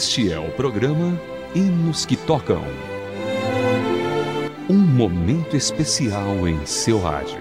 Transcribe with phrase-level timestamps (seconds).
[0.00, 1.20] Este é o programa
[1.54, 2.64] Hinos que Tocam.
[4.66, 7.38] Um momento especial em seu rádio.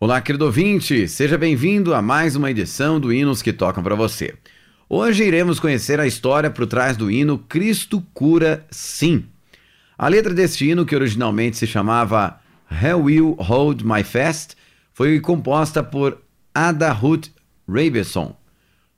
[0.00, 4.34] Olá, querido ouvinte, seja bem-vindo a mais uma edição do Hinos que Tocam para você.
[4.88, 9.26] Hoje iremos conhecer a história por trás do hino Cristo Cura Sim.
[9.98, 12.40] A letra deste hino, que originalmente se chamava
[12.70, 14.56] Hell Will Hold My Fast,
[14.94, 16.21] foi composta por
[16.54, 17.28] Ada Ruth
[17.66, 18.36] Rabeson.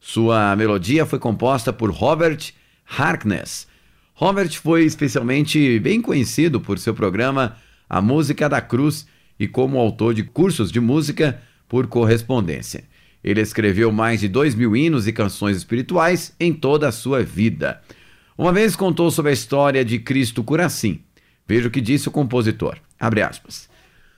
[0.00, 2.52] Sua melodia foi composta por Robert
[2.98, 3.68] Harkness.
[4.12, 7.56] Robert foi especialmente bem conhecido por seu programa
[7.88, 9.06] A Música da Cruz
[9.38, 12.84] e como autor de cursos de música por correspondência.
[13.22, 17.80] Ele escreveu mais de dois mil hinos e canções espirituais em toda a sua vida.
[18.36, 21.02] Uma vez contou sobre a história de Cristo Curacim.
[21.46, 22.78] Veja o que disse o compositor.
[22.98, 23.68] Abre aspas.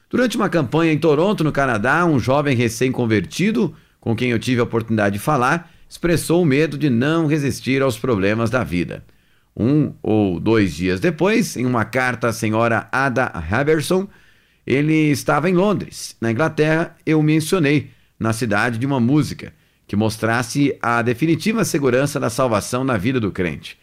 [0.08, 4.64] Durante uma campanha em Toronto, no Canadá, um jovem recém-convertido, com quem eu tive a
[4.64, 9.04] oportunidade de falar, expressou o medo de não resistir aos problemas da vida.
[9.56, 14.06] Um ou dois dias depois, em uma carta à senhora Ada Haberson,
[14.64, 19.52] ele estava em Londres, na Inglaterra, eu mencionei, na cidade, de uma música
[19.88, 23.76] que mostrasse a definitiva segurança da salvação na vida do crente.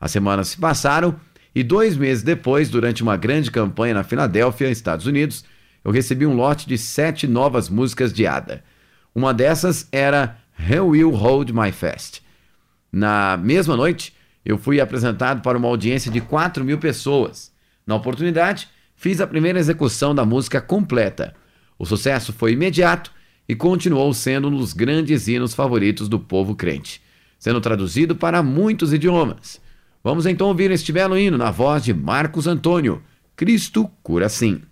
[0.00, 1.18] As semanas se passaram
[1.54, 5.44] e dois meses depois, durante uma grande campanha na Filadélfia, Estados Unidos,
[5.84, 8.64] eu recebi um lote de sete novas músicas de Ada.
[9.14, 12.22] Uma dessas era How Will Hold My Fast.
[12.90, 17.52] Na mesma noite, eu fui apresentado para uma audiência de 4 mil pessoas.
[17.86, 21.34] Na oportunidade, fiz a primeira execução da música completa.
[21.78, 23.12] O sucesso foi imediato
[23.48, 27.02] e continuou sendo um dos grandes hinos favoritos do povo crente,
[27.38, 29.60] sendo traduzido para muitos idiomas.
[30.02, 33.02] Vamos então ouvir este belo hino na voz de Marcos Antônio.
[33.36, 34.62] Cristo cura sim.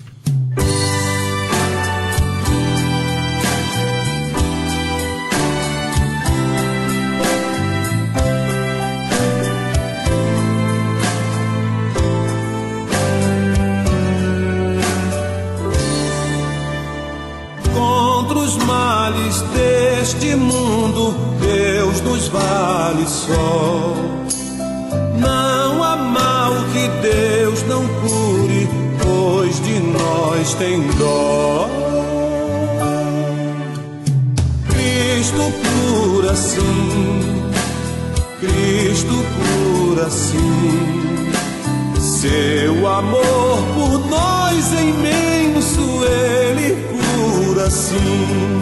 [20.12, 23.94] Deste mundo, Deus nos vale só.
[25.18, 28.68] Não há mal que Deus não cure,
[29.02, 31.68] pois de nós tem dó.
[34.68, 37.20] Cristo cura sim,
[38.40, 40.92] Cristo cura sim.
[42.00, 48.61] Seu amor por nós é imenso, Ele cura sim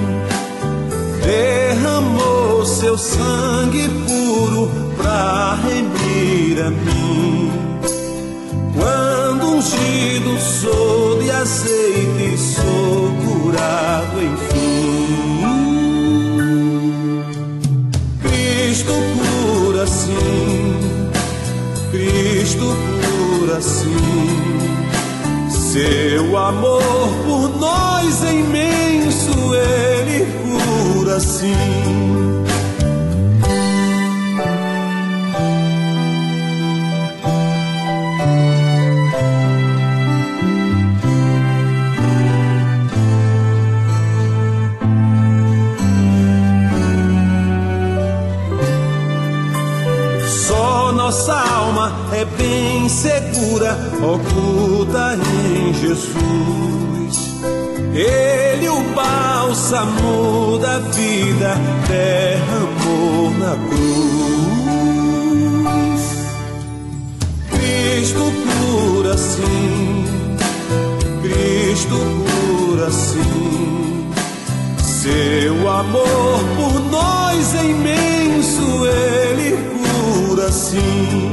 [1.30, 7.52] derramou seu sangue puro pra remir a mim.
[8.74, 14.70] Quando ungido sou de azeite, sou curado enfim.
[18.22, 20.74] Cristo cura sim,
[21.92, 24.40] Cristo cura sim.
[25.48, 26.82] Seu amor
[27.24, 28.69] por nós imenso, Ele
[31.20, 32.00] cura sim.
[51.10, 56.14] nossa alma é bem segura, oculta em Jesus.
[57.92, 58.80] Ele, o
[59.70, 64.00] bálsamo da vida, derramou na cruz.
[67.50, 70.04] Cristo cura sim,
[71.22, 74.10] Cristo cura sim.
[74.82, 81.30] Seu amor por nós é imenso, Ele cura sim.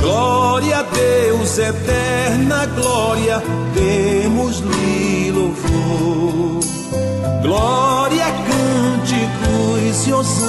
[0.00, 3.40] Glória a Deus, eterna glória,
[3.74, 6.57] demos-lhe louvor.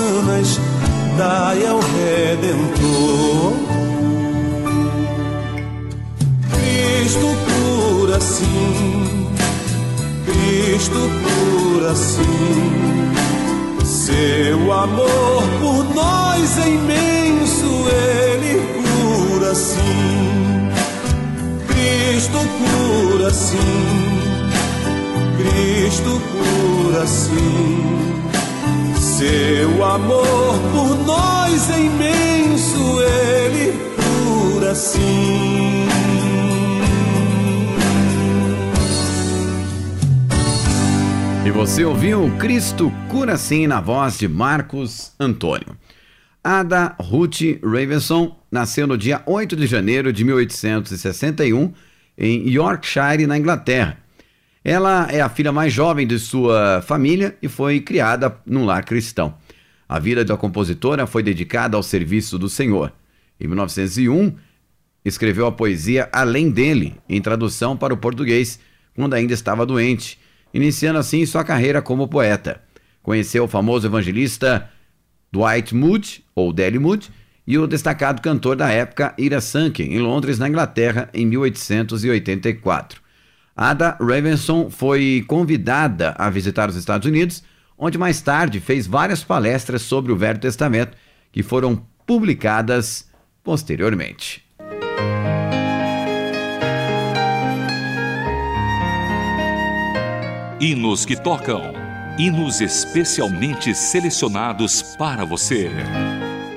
[0.10, 0.60] Hosanas,
[1.18, 3.54] dai ao Redentor.
[6.52, 9.28] Cristo cura sim,
[10.26, 12.80] Cristo cura sim.
[13.86, 20.70] Seu amor por nós é imenso, Ele cura sim.
[21.68, 23.58] Cristo cura sim.
[25.38, 28.19] Cristo cura sim.
[29.20, 35.90] Seu amor por nós é imenso, Ele cura sim.
[41.46, 45.76] E você ouviu Cristo Cura Sim na voz de Marcos Antônio.
[46.42, 51.74] Ada Ruth Ravenson nasceu no dia 8 de janeiro de 1861
[52.18, 53.98] em Yorkshire, na Inglaterra.
[54.64, 59.36] Ela é a filha mais jovem de sua família e foi criada num lar cristão.
[59.88, 62.92] A vida da compositora foi dedicada ao serviço do Senhor.
[63.40, 64.36] Em 1901,
[65.04, 68.60] escreveu a poesia Além dele, em tradução para o português,
[68.94, 70.20] quando ainda estava doente,
[70.54, 72.62] iniciando assim sua carreira como poeta.
[73.02, 74.70] Conheceu o famoso evangelista
[75.32, 77.10] Dwight Moody, ou Delly Moody,
[77.48, 82.99] e o destacado cantor da época Ira Sanken, em Londres, na Inglaterra, em 1884.
[83.62, 87.44] Ada Ravenson foi convidada a visitar os Estados Unidos,
[87.78, 90.96] onde mais tarde fez várias palestras sobre o Velho Testamento,
[91.30, 93.10] que foram publicadas
[93.44, 94.46] posteriormente.
[100.62, 101.74] Hinos que tocam.
[102.18, 105.70] Hinos especialmente selecionados para você.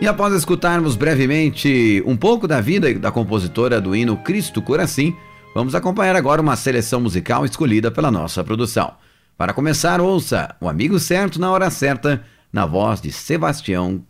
[0.00, 5.12] E após escutarmos brevemente um pouco da vida da compositora do hino Cristo Coração,
[5.54, 8.94] vamos acompanhar agora uma seleção musical escolhida pela nossa produção.
[9.37, 14.04] Para começar, ouça O Amigo Certo na Hora Certa, na voz de Sebastião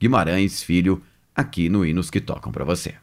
[0.00, 1.02] Guimarães Filho,
[1.34, 2.94] aqui no Hinos que Tocam para você.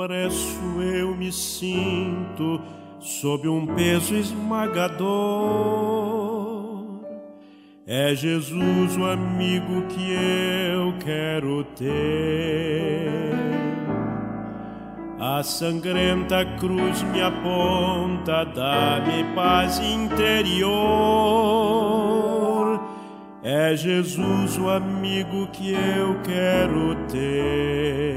[0.00, 2.58] Opresso eu me sinto
[2.98, 5.04] sob um peso esmagador.
[7.86, 13.30] É Jesus o amigo que eu quero ter.
[15.20, 20.80] A sangrenta cruz me aponta, dá-me paz interior.
[23.42, 28.09] É Jesus o amigo que eu quero ter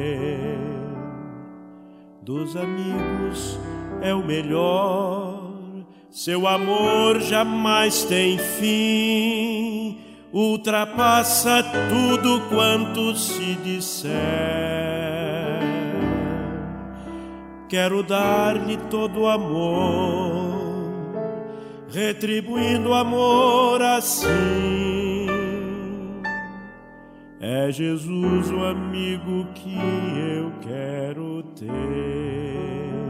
[2.23, 3.59] dos amigos
[4.01, 5.43] é o melhor.
[6.09, 9.97] Seu amor jamais tem fim,
[10.31, 14.13] ultrapassa tudo quanto se disser.
[17.67, 20.53] Quero dar-lhe todo o amor,
[21.89, 24.82] retribuindo o amor assim
[27.45, 33.02] é Jesus o amigo que eu quero ter.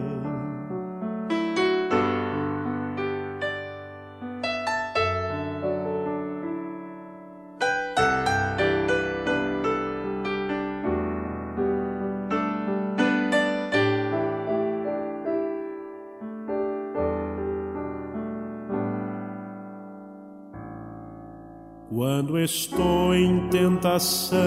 [22.16, 24.38] Quando estou em tentação,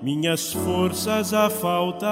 [0.00, 2.08] minhas forças a faltar,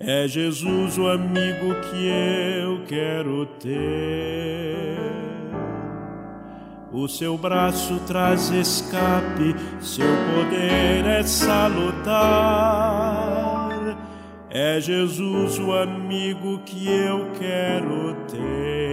[0.00, 4.96] é Jesus o amigo que eu quero ter.
[6.90, 12.56] O seu braço traz escape, seu poder é salutar.
[14.48, 18.85] É Jesus o amigo que eu quero ter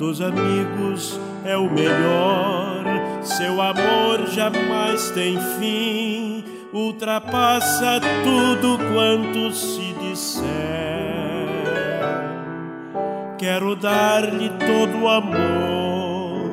[0.00, 2.84] dos amigos é o melhor.
[3.20, 6.42] Seu amor jamais tem fim,
[6.72, 10.46] ultrapassa tudo quanto se disser.
[13.38, 16.50] Quero dar-lhe todo o amor,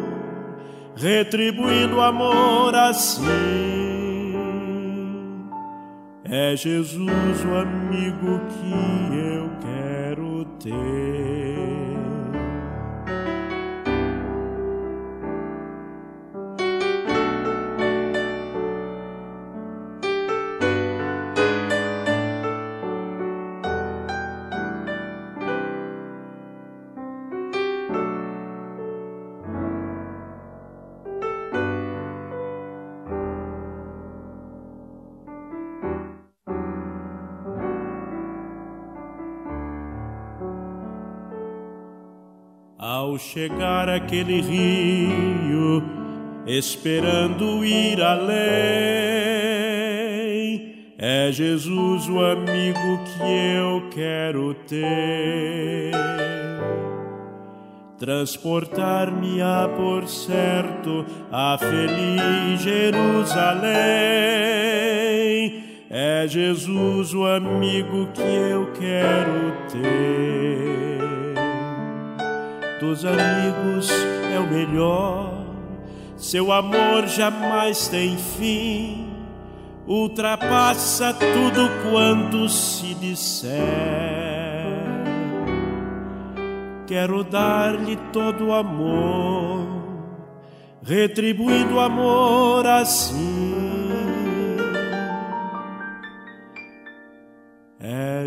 [0.98, 3.24] retribuindo o amor assim.
[6.26, 11.87] É Jesus o amigo que eu quero ter.
[43.08, 45.82] Ao chegar aquele rio,
[46.46, 48.36] esperando ir além,
[50.98, 53.24] é Jesus o amigo que
[53.56, 55.94] eu quero ter.
[57.98, 63.78] transportar-me-á por certo a feliz Jerusalém.
[65.90, 71.07] É Jesus o amigo que eu quero ter.
[72.80, 73.90] Dos amigos
[74.32, 75.46] é o melhor,
[76.16, 79.10] seu amor jamais tem fim,
[79.88, 83.58] ultrapassa tudo quanto se disser.
[86.86, 89.66] Quero dar-lhe todo o amor,
[90.84, 93.57] retribuindo o amor assim.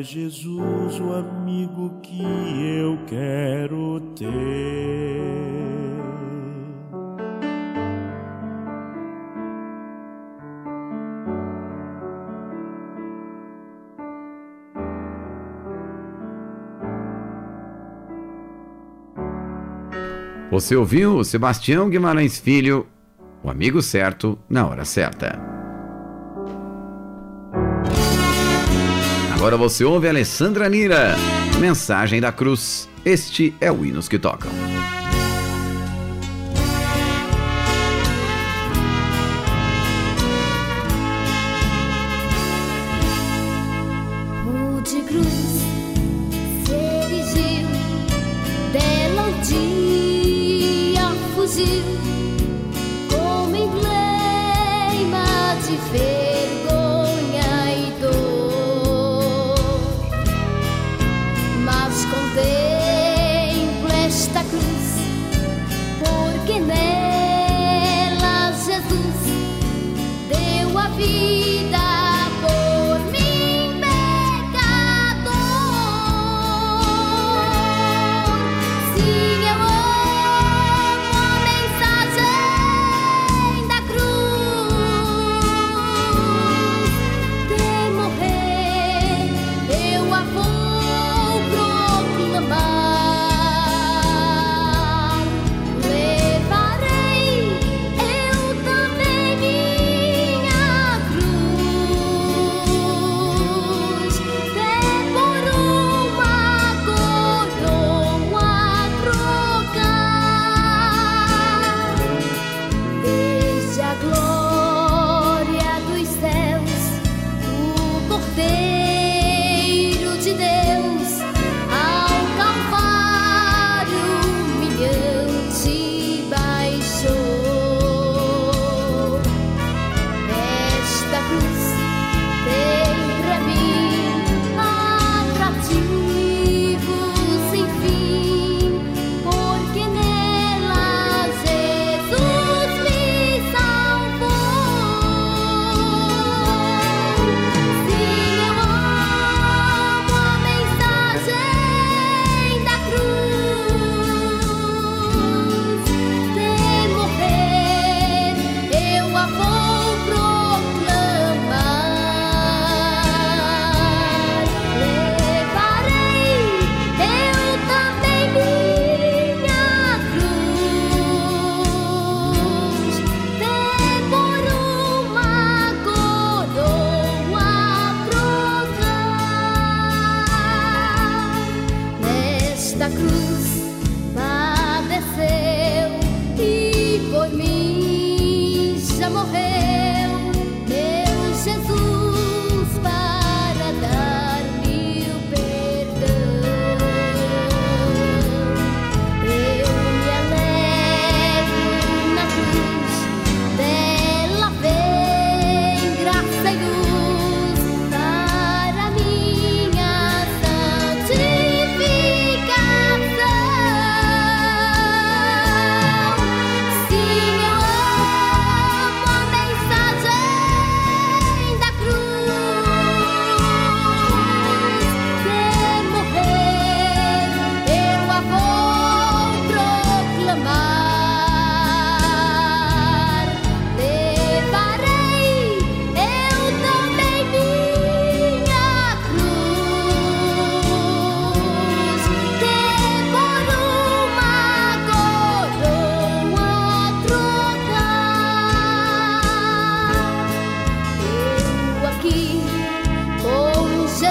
[0.01, 5.21] É Jesus o amigo que eu quero ter.
[20.51, 22.87] Você ouviu Sebastião Guimarães Filho,
[23.43, 25.50] o amigo certo na hora certa.
[29.41, 31.17] Agora você ouve Alessandra Nira,
[31.59, 32.91] Mensagem da Cruz.
[33.03, 34.51] Este é o Hinos que Tocam.
[64.31, 64.63] esta cruz,
[65.99, 69.17] porque nela Jesus
[70.29, 71.50] deu a vida.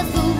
[0.00, 0.39] azul.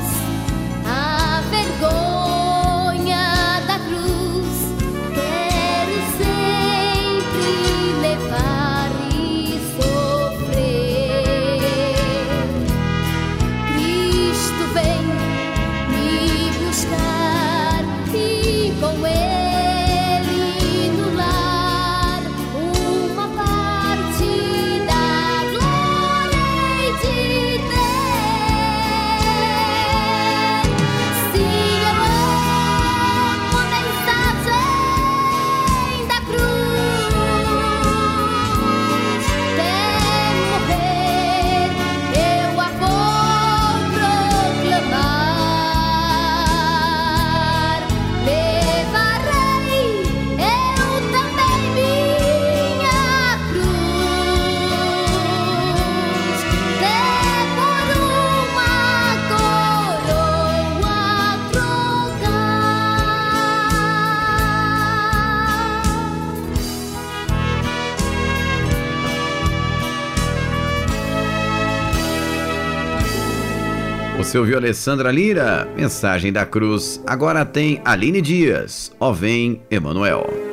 [74.30, 75.66] Você ouviu Alessandra Lira?
[75.76, 77.02] Mensagem da Cruz.
[77.04, 78.92] Agora tem Aline Dias.
[79.00, 80.49] Ó vem, Emanuel.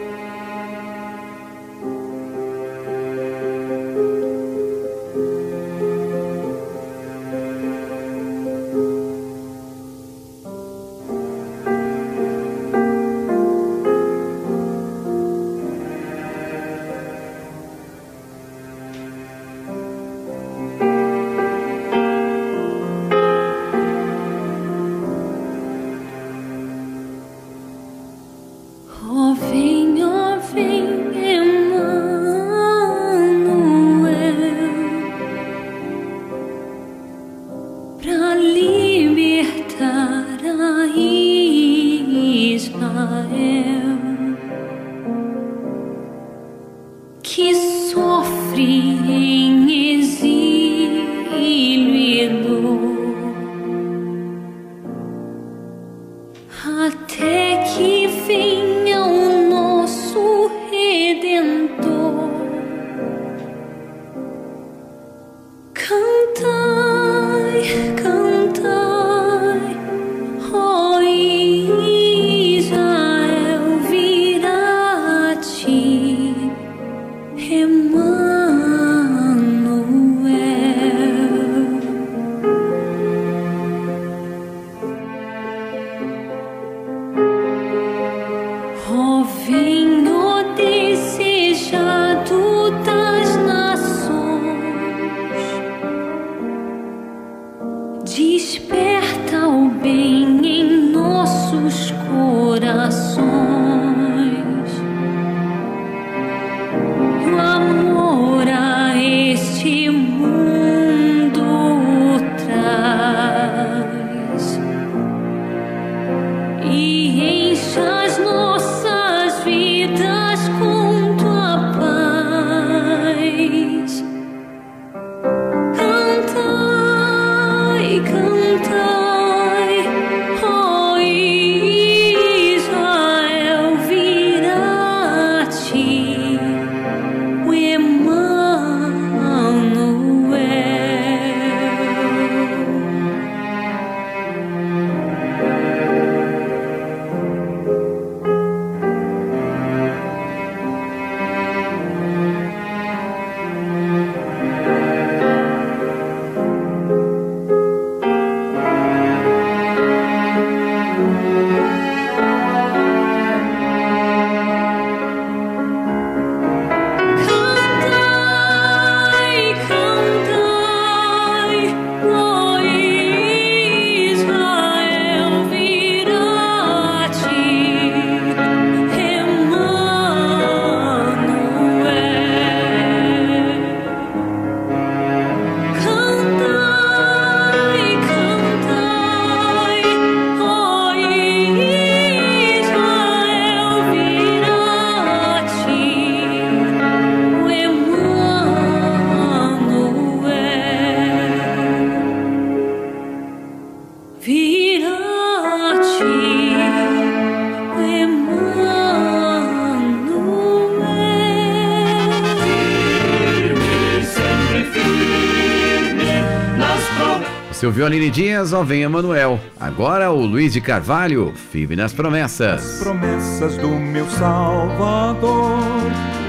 [217.77, 219.39] Ouviu Aline Dias, ó vem Emanuel.
[219.59, 222.63] Agora o Luiz de Carvalho, firme nas promessas.
[222.63, 225.59] As promessas do meu Salvador,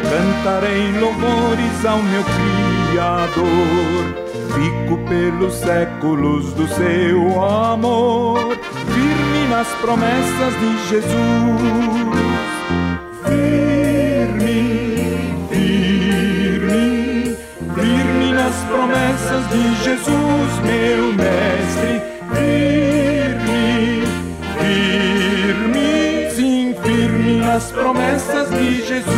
[0.03, 2.23] cantarei louvores ao meu
[2.93, 3.47] Criador.
[4.53, 8.59] Fico pelos séculos do seu amor,
[8.93, 11.09] firme nas promessas de Jesus.
[13.25, 13.68] Firme,
[19.47, 22.03] de Jesus, meu mestre.
[22.35, 24.03] Firme,
[24.59, 29.09] firme, sim, firme nas promessas de Jesus.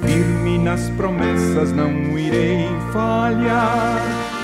[0.00, 4.00] Firme nas promessas não irei falhar,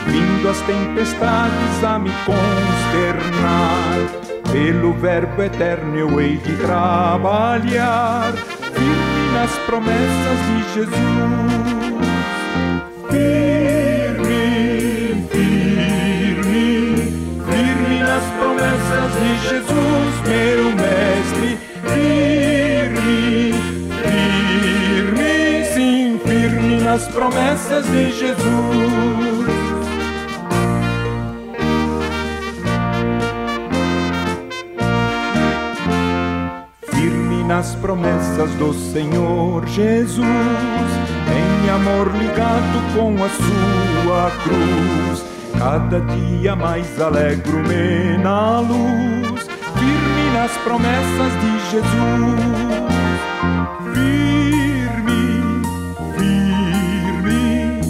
[0.07, 4.20] vindo as tempestades a me consternar
[4.53, 10.91] pelo Verbo eterno eu hei de trabalhar, firme nas promessas de Jesus.
[13.11, 14.45] Firme,
[15.31, 16.67] firme,
[17.51, 21.51] firme nas promessas de Jesus, meu Mestre.
[21.83, 23.55] Firme,
[26.25, 26.75] firme
[27.09, 29.00] promessas de Jesus.
[37.61, 45.23] Nas promessas do Senhor Jesus, em amor ligado com a sua cruz.
[45.59, 52.41] Cada dia mais alegro-me na luz, firme nas promessas de Jesus.
[53.93, 55.23] Firme,
[56.17, 57.83] firme,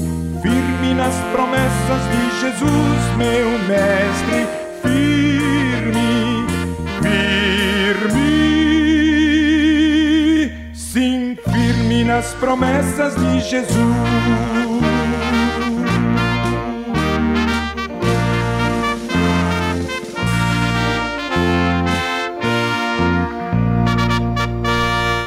[0.43, 4.49] firme nas promessas de Jesus, meu mestre.
[4.83, 5.30] Firme,
[12.41, 13.77] promessas de Jesus.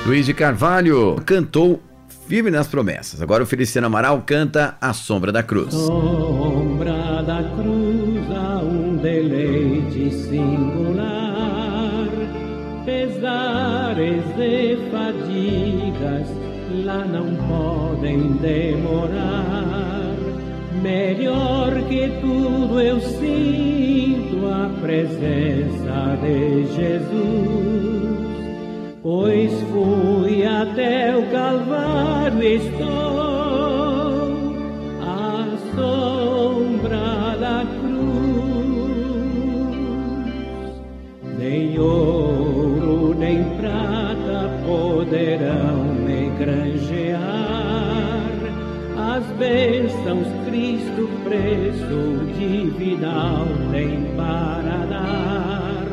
[0.06, 1.82] Luiz de Carvalho cantou
[2.28, 3.22] Firme nas Promessas.
[3.22, 5.74] Agora o Feliciano Amaral canta A Sombra da Cruz.
[5.74, 6.63] Sombra
[16.94, 20.14] lá não podem demorar.
[20.82, 27.64] Melhor que tudo eu sinto a presença de Jesus
[29.02, 32.88] Pois fui até o Calvário, estou
[35.02, 38.14] à sombra da cruz.
[41.38, 41.78] Nem
[50.04, 55.86] bênçãos Cristo preço divinal tem para dar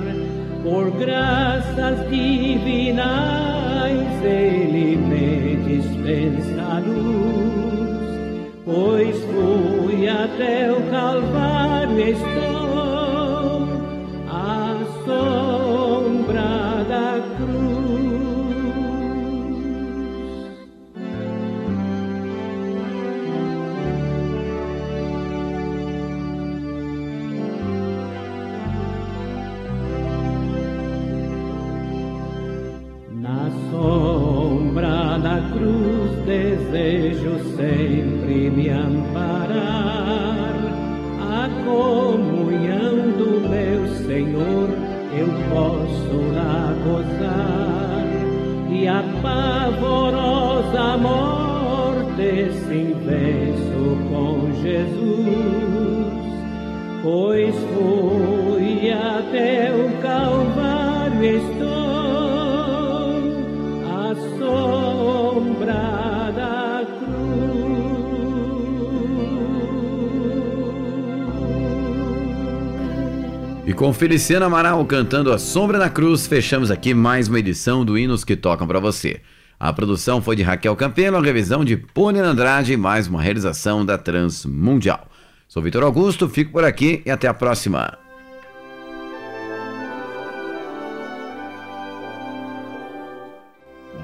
[0.62, 12.79] por graças divinais ele me dispensa luz, pois fui até o Calvário estou
[35.60, 40.54] sombra da cruz desejo sempre me amparar.
[41.20, 44.68] A comunhão do meu Senhor
[45.16, 48.06] eu posso lá gozar.
[48.70, 55.20] E a pavorosa morte sim venço com Jesus.
[57.02, 59.79] Pois fui até o
[73.70, 77.96] E com Feliciano Amaral cantando A Sombra da Cruz, fechamos aqui mais uma edição do
[77.96, 79.20] Hinos que Tocam para você.
[79.60, 83.86] A produção foi de Raquel Campelo, a revisão de Pônei Andrade e mais uma realização
[83.86, 85.06] da Transmundial.
[85.46, 87.96] Sou Vitor Augusto, fico por aqui e até a próxima.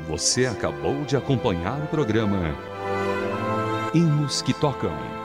[0.09, 2.55] Você acabou de acompanhar o programa
[3.93, 5.16] Hinos que Tocam.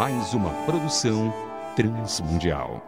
[0.00, 1.30] Mais uma produção
[1.76, 2.80] transmundial.